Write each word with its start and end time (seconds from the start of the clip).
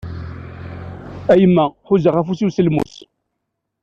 A 1.31 1.33
yemma, 1.41 1.65
ḥuzaɣ 1.87 2.15
afus-iw 2.19 2.49
s 2.51 2.57
lmus! 2.65 2.95